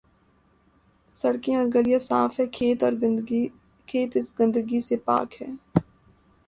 [1.13, 2.45] سڑکیں اورگلیاں صاف ہیں،
[3.87, 5.29] کھیت اس گندگی سے پاک۔